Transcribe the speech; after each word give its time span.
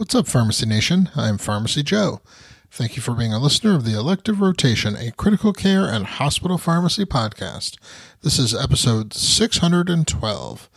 What's 0.00 0.14
up, 0.14 0.26
Pharmacy 0.26 0.64
Nation? 0.64 1.10
I'm 1.14 1.36
Pharmacy 1.36 1.82
Joe. 1.82 2.22
Thank 2.70 2.96
you 2.96 3.02
for 3.02 3.12
being 3.12 3.34
a 3.34 3.38
listener 3.38 3.74
of 3.74 3.84
the 3.84 3.98
Elective 3.98 4.40
Rotation, 4.40 4.96
a 4.96 5.10
critical 5.10 5.52
care 5.52 5.84
and 5.84 6.06
hospital 6.06 6.56
pharmacy 6.56 7.04
podcast. 7.04 7.76
This 8.22 8.38
is 8.38 8.54
episode 8.54 9.12
612. 9.12 10.70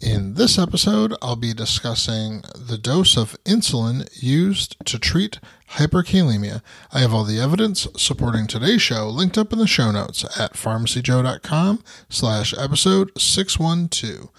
In 0.00 0.34
this 0.34 0.58
episode, 0.58 1.14
I'll 1.20 1.36
be 1.36 1.52
discussing 1.52 2.42
the 2.54 2.78
dose 2.78 3.16
of 3.16 3.36
insulin 3.44 4.08
used 4.22 4.76
to 4.86 4.98
treat 4.98 5.38
hyperkalemia. 5.72 6.62
I 6.92 7.00
have 7.00 7.12
all 7.12 7.24
the 7.24 7.40
evidence 7.40 7.86
supporting 7.96 8.46
today's 8.46 8.80
show 8.80 9.08
linked 9.08 9.36
up 9.36 9.52
in 9.52 9.58
the 9.58 9.66
show 9.66 9.90
notes 9.90 10.24
at 10.38 10.54
pharmacyjoe.com 10.54 11.82
slash 12.08 12.54
episode 12.56 13.10
612. 13.18 14.30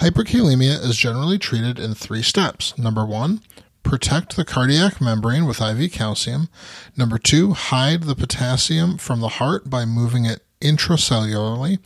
Hyperkalemia 0.00 0.80
is 0.84 0.96
generally 0.96 1.38
treated 1.38 1.78
in 1.78 1.94
three 1.94 2.22
steps. 2.22 2.76
Number 2.78 3.04
one, 3.04 3.40
protect 3.82 4.36
the 4.36 4.44
cardiac 4.44 5.00
membrane 5.00 5.46
with 5.46 5.60
IV 5.60 5.90
calcium. 5.90 6.48
Number 6.96 7.18
two, 7.18 7.52
hide 7.54 8.02
the 8.02 8.14
potassium 8.14 8.98
from 8.98 9.20
the 9.20 9.28
heart 9.28 9.68
by 9.68 9.84
moving 9.84 10.24
it 10.24 10.44
intracellularly. 10.60 11.78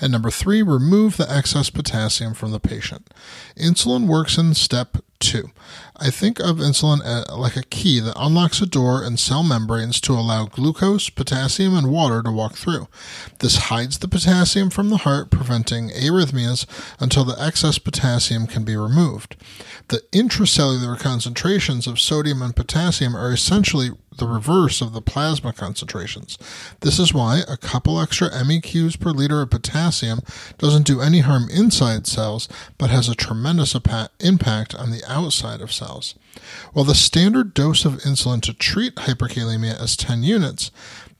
And 0.00 0.12
number 0.12 0.30
three, 0.30 0.62
remove 0.62 1.16
the 1.16 1.30
excess 1.30 1.70
potassium 1.70 2.34
from 2.34 2.52
the 2.52 2.60
patient. 2.60 3.12
Insulin 3.56 4.06
works 4.06 4.38
in 4.38 4.54
step 4.54 4.98
two. 5.20 5.50
I 5.96 6.10
think 6.10 6.38
of 6.38 6.58
insulin 6.58 7.00
uh, 7.04 7.36
like 7.36 7.56
a 7.56 7.64
key 7.64 7.98
that 8.00 8.14
unlocks 8.16 8.60
a 8.60 8.66
door 8.66 9.02
in 9.02 9.16
cell 9.16 9.42
membranes 9.42 10.00
to 10.02 10.12
allow 10.12 10.46
glucose, 10.46 11.10
potassium, 11.10 11.76
and 11.76 11.90
water 11.90 12.22
to 12.22 12.30
walk 12.30 12.54
through. 12.54 12.86
This 13.40 13.56
hides 13.56 13.98
the 13.98 14.08
potassium 14.08 14.70
from 14.70 14.90
the 14.90 14.98
heart, 14.98 15.30
preventing 15.30 15.90
arrhythmias 15.90 16.66
until 17.00 17.24
the 17.24 17.40
excess 17.42 17.78
potassium 17.78 18.46
can 18.46 18.64
be 18.64 18.76
removed. 18.76 19.34
The 19.88 20.02
intracellular 20.12 20.98
concentrations 20.98 21.86
of 21.86 21.98
sodium 21.98 22.42
and 22.42 22.54
potassium 22.54 23.16
are 23.16 23.32
essentially 23.32 23.90
the 24.18 24.26
reverse 24.26 24.80
of 24.80 24.92
the 24.92 25.00
plasma 25.00 25.52
concentrations. 25.52 26.38
This 26.80 26.98
is 26.98 27.14
why 27.14 27.42
a 27.48 27.56
couple 27.56 28.00
extra 28.00 28.28
MEQs 28.30 29.00
per 29.00 29.10
liter 29.10 29.40
of 29.40 29.50
potassium 29.50 30.20
doesn't 30.58 30.86
do 30.86 31.00
any 31.00 31.20
harm 31.20 31.48
inside 31.50 32.06
cells, 32.06 32.48
but 32.76 32.90
has 32.90 33.08
a 33.08 33.14
tremendous 33.14 33.74
impact 34.20 34.74
on 34.74 34.90
the 34.90 35.02
outside 35.08 35.60
of 35.60 35.72
cells. 35.72 36.14
While 36.72 36.84
the 36.84 36.94
standard 36.94 37.54
dose 37.54 37.84
of 37.84 37.94
insulin 38.02 38.42
to 38.42 38.52
treat 38.52 38.94
hyperkalemia 38.96 39.82
is 39.82 39.96
10 39.96 40.22
units, 40.22 40.70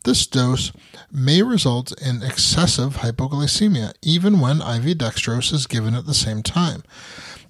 this 0.04 0.26
dose 0.26 0.72
may 1.10 1.42
result 1.42 1.92
in 2.00 2.22
excessive 2.22 2.98
hypoglycemia 2.98 3.92
even 4.02 4.40
when 4.40 4.58
IV 4.58 4.98
dextrose 4.98 5.52
is 5.52 5.66
given 5.66 5.94
at 5.94 6.06
the 6.06 6.14
same 6.14 6.42
time. 6.42 6.82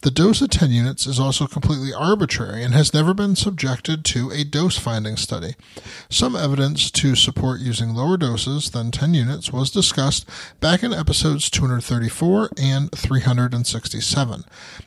The 0.03 0.13
dose 0.13 0.41
of 0.41 0.51
10 0.51 0.71
units 0.71 1.09
is 1.09 1.19
also 1.19 1.49
completely 1.49 1.93
arbitrary 1.93 2.63
and 2.63 2.73
has 2.73 2.95
never 2.95 3.13
been 3.13 3.35
subjected 3.35 4.05
to 4.07 4.31
a 4.31 4.45
dose 4.45 4.79
finding 4.79 5.17
study. 5.17 5.57
Some 6.09 6.37
evidence 6.37 6.93
to 6.93 7.17
support 7.17 7.59
using 7.59 7.95
lower 7.95 8.17
doses 8.17 8.71
than 8.71 8.93
10 8.93 9.15
units 9.15 9.53
was 9.53 9.73
discussed 9.73 10.25
back 10.61 10.85
in 10.85 10.93
episodes 10.93 11.51
234 11.51 12.51
and 12.57 12.93
367. 12.93 14.45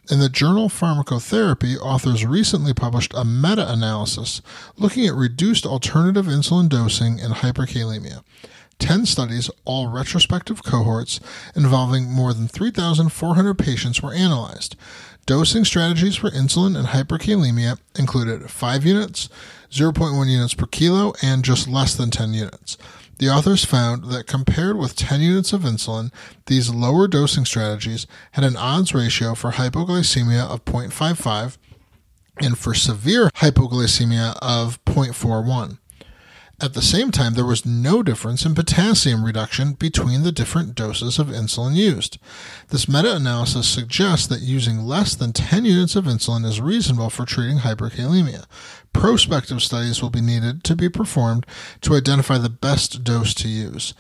In 0.10 0.20
the 0.20 0.30
journal 0.30 0.70
Pharmacotherapy, 0.70 1.78
authors 1.78 2.26
recently 2.26 2.74
published 2.74 3.14
a 3.14 3.26
meta 3.26 3.70
analysis 3.70 4.42
looking 4.78 5.06
at 5.08 5.14
reduced 5.14 5.66
alternative 5.66 6.28
insulin 6.28 6.70
dosing 6.70 7.20
in 7.20 7.32
hyperkalemia. 7.32 8.24
10 8.82 9.06
studies, 9.06 9.50
all 9.64 9.88
retrospective 9.88 10.64
cohorts, 10.64 11.22
involving 11.56 12.12
more 12.12 12.34
than 12.34 12.48
3,400 12.48 13.58
patients 13.58 14.02
were 14.02 14.14
analyzed. 14.14 14.76
Dosing 15.26 15.64
strategies 15.64 16.16
for 16.16 16.32
insulin 16.32 16.76
and 16.76 16.88
hyperkalemia 16.88 17.80
included 17.98 18.50
5 18.50 18.86
units, 18.86 19.30
0.1 19.70 20.28
units 20.28 20.56
per 20.56 20.66
kilo, 20.66 21.14
and 21.22 21.46
just 21.46 21.68
less 21.68 21.96
than 21.96 22.10
10 22.10 22.34
units. 22.34 22.78
The 23.20 23.30
authors 23.30 23.64
found 23.64 24.06
that 24.06 24.26
compared 24.26 24.78
with 24.78 24.96
10 24.96 25.22
units 25.22 25.54
of 25.54 25.62
insulin, 25.62 26.12
these 26.48 26.74
lower 26.74 27.08
dosing 27.08 27.46
strategies 27.46 28.08
had 28.32 28.44
an 28.44 28.58
odds 28.58 28.96
ratio 28.96 29.36
for 29.36 29.52
hypoglycemia 29.52 30.50
of 30.50 30.66
0.55 30.66 31.58
and 32.42 32.58
for 32.58 32.74
severe 32.74 33.30
hypoglycemia 33.36 34.38
of 34.42 34.84
0.41. 34.86 35.78
At 36.62 36.76
the 36.76 36.82
same 36.84 37.10
time, 37.10 37.34
there 37.34 37.44
was 37.44 37.66
no 37.66 38.04
difference 38.04 38.46
in 38.46 38.54
potassium 38.54 39.26
reduction 39.26 39.74
between 39.74 40.22
the 40.22 40.32
different 40.32 40.76
doses 40.76 41.18
of 41.18 41.30
insulin 41.30 41.76
used. 41.76 42.20
This 42.70 42.88
meta 42.88 43.16
analysis 43.16 43.68
suggests 43.68 44.28
that 44.28 44.42
using 44.42 44.86
less 44.86 45.16
than 45.16 45.34
10 45.34 45.66
units 45.66 45.96
of 45.96 46.06
insulin 46.06 46.46
is 46.46 46.62
reasonable 46.62 47.10
for 47.10 47.26
treating 47.26 47.60
hyperkalemia. 47.60 48.46
Prospective 48.94 49.64
studies 49.64 50.04
will 50.04 50.12
be 50.12 50.22
needed 50.22 50.64
to 50.66 50.76
be 50.76 50.88
performed 50.88 51.48
to 51.82 51.96
identify 51.96 52.38
the 52.38 52.50
best 52.50 53.04
dose 53.04 53.34
to 53.34 53.48
use. 53.48 53.96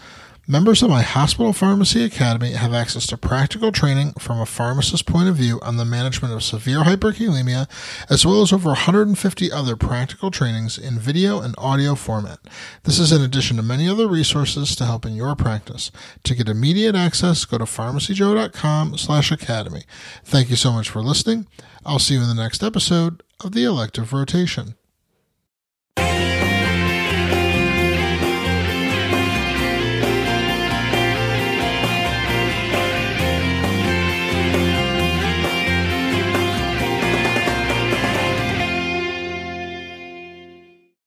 Members 0.47 0.81
of 0.81 0.89
my 0.89 1.03
Hospital 1.03 1.53
Pharmacy 1.53 2.03
Academy 2.03 2.53
have 2.53 2.73
access 2.73 3.05
to 3.07 3.17
practical 3.17 3.71
training 3.71 4.13
from 4.13 4.39
a 4.39 4.45
pharmacist's 4.47 5.03
point 5.03 5.29
of 5.29 5.35
view 5.35 5.59
on 5.61 5.77
the 5.77 5.85
management 5.85 6.33
of 6.33 6.43
severe 6.43 6.79
hyperkalemia, 6.79 7.69
as 8.09 8.25
well 8.25 8.41
as 8.41 8.51
over 8.51 8.69
150 8.69 9.51
other 9.51 9.75
practical 9.75 10.31
trainings 10.31 10.79
in 10.79 10.97
video 10.97 11.39
and 11.39 11.53
audio 11.59 11.93
format. 11.93 12.39
This 12.83 12.97
is 12.97 13.11
in 13.11 13.21
addition 13.21 13.57
to 13.57 13.63
many 13.63 13.87
other 13.87 14.07
resources 14.07 14.75
to 14.77 14.85
help 14.85 15.05
in 15.05 15.15
your 15.15 15.35
practice. 15.35 15.91
To 16.23 16.33
get 16.33 16.49
immediate 16.49 16.95
access, 16.95 17.45
go 17.45 17.59
to 17.59 17.65
pharmacyjoe.com 17.65 18.97
slash 18.97 19.31
academy. 19.31 19.83
Thank 20.25 20.49
you 20.49 20.55
so 20.55 20.71
much 20.71 20.89
for 20.89 21.03
listening. 21.03 21.45
I'll 21.85 21.99
see 21.99 22.15
you 22.15 22.21
in 22.21 22.27
the 22.27 22.33
next 22.33 22.63
episode 22.63 23.21
of 23.41 23.51
the 23.51 23.63
Elective 23.63 24.11
Rotation. 24.11 24.73